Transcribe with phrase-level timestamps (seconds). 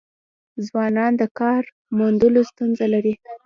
[0.65, 1.63] ځوانان د کار
[1.97, 3.13] موندلو ستونزه لري.